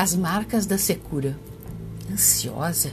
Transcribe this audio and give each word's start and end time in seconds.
as 0.00 0.16
marcas 0.16 0.64
da 0.64 0.78
secura. 0.78 1.38
Ansiosa, 2.10 2.90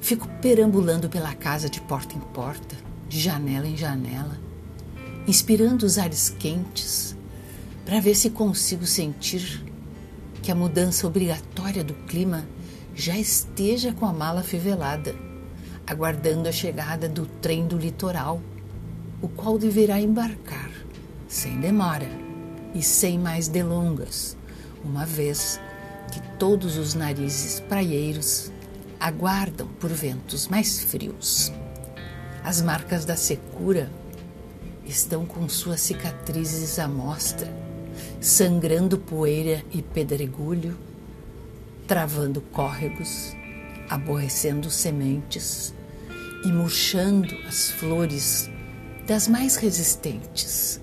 fico 0.00 0.28
perambulando 0.40 1.08
pela 1.08 1.34
casa 1.34 1.68
de 1.68 1.80
porta 1.80 2.14
em 2.14 2.20
porta, 2.20 2.76
de 3.08 3.18
janela 3.18 3.66
em 3.66 3.76
janela, 3.76 4.38
inspirando 5.26 5.84
os 5.84 5.98
ares 5.98 6.28
quentes 6.28 7.16
para 7.84 7.98
ver 7.98 8.14
se 8.14 8.30
consigo 8.30 8.86
sentir 8.86 9.64
que 10.40 10.52
a 10.52 10.54
mudança 10.54 11.08
obrigatória 11.08 11.82
do 11.82 11.94
clima 11.94 12.46
já 12.94 13.18
esteja 13.18 13.92
com 13.92 14.06
a 14.06 14.12
mala 14.12 14.44
fivelada, 14.44 15.12
aguardando 15.84 16.48
a 16.48 16.52
chegada 16.52 17.08
do 17.08 17.26
trem 17.26 17.66
do 17.66 17.76
litoral, 17.76 18.40
o 19.20 19.26
qual 19.26 19.58
deverá 19.58 20.00
embarcar 20.00 20.70
sem 21.26 21.58
demora 21.58 22.08
e 22.76 22.80
sem 22.80 23.18
mais 23.18 23.48
delongas, 23.48 24.36
uma 24.84 25.04
vez 25.04 25.58
que 26.10 26.20
todos 26.38 26.76
os 26.76 26.94
narizes 26.94 27.60
praieiros 27.60 28.50
aguardam 28.98 29.66
por 29.78 29.90
ventos 29.90 30.48
mais 30.48 30.80
frios. 30.80 31.52
As 32.44 32.60
marcas 32.60 33.04
da 33.04 33.16
secura 33.16 33.90
estão 34.84 35.24
com 35.24 35.48
suas 35.48 35.80
cicatrizes 35.80 36.78
à 36.78 36.88
mostra, 36.88 37.50
sangrando 38.20 38.98
poeira 38.98 39.64
e 39.72 39.80
pedregulho, 39.80 40.76
travando 41.86 42.40
córregos, 42.40 43.34
aborrecendo 43.88 44.70
sementes 44.70 45.72
e 46.44 46.48
murchando 46.48 47.34
as 47.46 47.70
flores 47.70 48.50
das 49.06 49.28
mais 49.28 49.56
resistentes, 49.56 50.80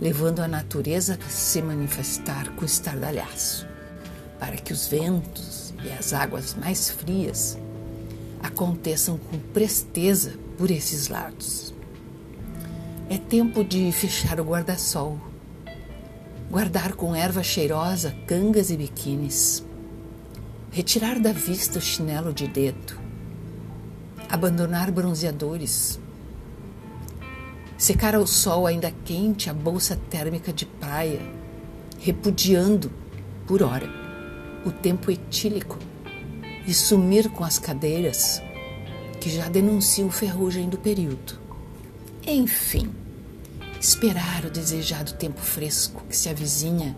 levando 0.00 0.40
a 0.40 0.48
natureza 0.48 1.18
a 1.24 1.30
se 1.30 1.62
manifestar 1.62 2.50
com 2.54 2.64
estardalhaço 2.64 3.75
para 4.38 4.56
que 4.56 4.72
os 4.72 4.86
ventos 4.86 5.72
e 5.84 5.90
as 5.90 6.12
águas 6.12 6.54
mais 6.54 6.90
frias 6.90 7.58
aconteçam 8.42 9.18
com 9.18 9.38
presteza 9.38 10.34
por 10.56 10.70
esses 10.70 11.08
lados. 11.08 11.74
É 13.08 13.18
tempo 13.18 13.64
de 13.64 13.90
fechar 13.92 14.40
o 14.40 14.44
guarda-sol, 14.44 15.18
guardar 16.50 16.94
com 16.94 17.14
erva 17.14 17.42
cheirosa 17.42 18.14
cangas 18.26 18.70
e 18.70 18.76
biquínis, 18.76 19.64
retirar 20.70 21.18
da 21.18 21.32
vista 21.32 21.78
o 21.78 21.82
chinelo 21.82 22.32
de 22.32 22.46
dedo, 22.48 22.98
abandonar 24.28 24.90
bronzeadores, 24.90 26.00
secar 27.78 28.14
ao 28.14 28.26
sol 28.26 28.66
ainda 28.66 28.92
quente 29.04 29.48
a 29.48 29.54
bolsa 29.54 29.98
térmica 30.10 30.52
de 30.52 30.66
praia, 30.66 31.20
repudiando, 32.00 32.90
por 33.46 33.62
hora, 33.62 34.05
o 34.66 34.72
tempo 34.72 35.12
etílico 35.12 35.78
e 36.66 36.74
sumir 36.74 37.30
com 37.30 37.44
as 37.44 37.56
cadeiras 37.56 38.42
que 39.20 39.30
já 39.30 39.48
denunciam 39.48 40.10
ferrugem 40.10 40.68
do 40.68 40.76
período. 40.76 41.38
Enfim, 42.26 42.90
esperar 43.80 44.44
o 44.44 44.50
desejado 44.50 45.12
tempo 45.12 45.40
fresco 45.40 46.04
que 46.08 46.16
se 46.16 46.28
avizinha 46.28 46.96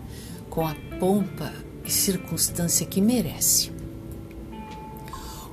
com 0.49 0.67
a 0.67 0.75
pompa 0.99 1.53
e 1.85 1.91
circunstância 1.91 2.87
que 2.87 2.99
merece. 2.99 3.71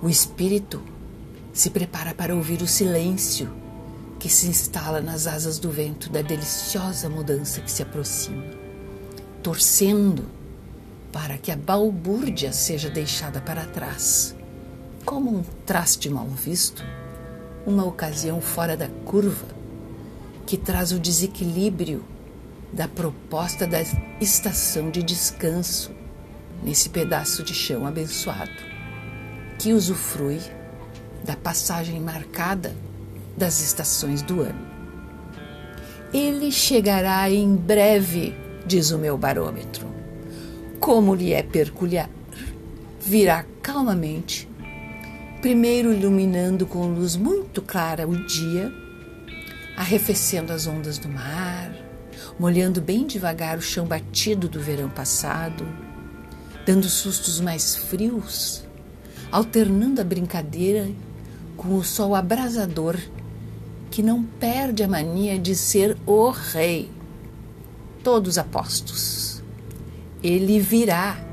O 0.03 0.09
espírito 0.09 0.83
se 1.53 1.69
prepara 1.69 2.15
para 2.15 2.35
ouvir 2.35 2.63
o 2.63 2.67
silêncio 2.67 3.51
que 4.19 4.31
se 4.31 4.47
instala 4.49 5.03
nas 5.03 5.27
asas 5.27 5.59
do 5.59 5.71
vento 5.71 6.09
da 6.09 6.23
deliciosa 6.23 7.11
mudança 7.11 7.61
que 7.61 7.71
se 7.71 7.83
aproxima, 7.83 8.45
torcendo 9.43 10.36
para 11.13 11.39
que 11.39 11.51
a 11.51 11.57
balbúrdia 11.57 12.53
seja 12.53 12.91
deixada 12.91 13.41
para 13.41 13.65
trás. 13.65 14.35
Como 15.05 15.39
um 15.39 15.43
traste 15.65 16.11
mal 16.11 16.27
visto, 16.27 16.85
uma 17.67 17.85
ocasião 17.85 18.41
fora 18.41 18.77
da 18.77 18.89
curva 19.05 19.47
que 20.47 20.57
traz 20.57 20.93
o 20.93 21.01
desequilíbrio 21.01 22.05
da 22.73 22.87
proposta 22.87 23.67
da 23.67 23.79
estação 24.21 24.91
de 24.91 25.03
descanso 25.03 25.91
nesse 26.63 26.89
pedaço 26.89 27.43
de 27.43 27.55
chão 27.55 27.87
abençoado, 27.87 28.51
que 29.59 29.73
usufrui 29.73 30.41
da 31.25 31.37
passagem 31.37 32.01
marcada 32.01 32.75
das 33.37 33.61
estações 33.61 34.23
do 34.23 34.43
ano. 34.43 34.67
Ele 36.13 36.53
chegará 36.53 37.29
em 37.31 37.55
breve, 37.57 38.35
diz 38.67 38.91
o 38.91 38.99
meu 38.99 39.19
barômetro 39.19 39.96
como 40.87 41.17
lhe 41.17 41.33
é 41.33 41.43
peculiar, 41.43 42.09
virá 43.01 43.45
calmamente, 43.61 44.49
primeiro 45.43 45.93
iluminando 45.93 46.65
com 46.65 46.87
luz 46.87 47.17
muito 47.17 47.61
clara 47.61 48.07
o 48.07 48.25
dia, 48.25 48.73
arrefecendo 49.77 50.53
as 50.53 50.69
ondas 50.69 50.97
do 50.97 51.09
mar, 51.09 51.75
molhando 52.39 52.81
bem 52.81 53.05
devagar 53.05 53.59
o 53.59 53.61
chão 53.61 53.85
batido 53.85 54.49
do 54.49 54.61
verão 54.61 54.89
passado, 54.89 55.67
dando 56.65 56.89
sustos 56.89 57.41
mais 57.41 57.75
frios, 57.75 58.63
alternando 59.33 60.01
a 60.01 60.05
brincadeira 60.05 60.89
com 61.57 61.75
o 61.75 61.83
sol 61.83 62.15
abrasador 62.15 62.97
que 63.91 64.05
não 64.05 64.23
perde 64.23 64.85
a 64.85 64.89
mania 64.89 65.37
de 65.37 65.57
ser 65.57 65.97
o 66.07 66.31
rei. 66.31 66.89
Todos 68.05 68.39
apostos 68.39 69.36
ele 70.23 70.59
virá 70.59 71.26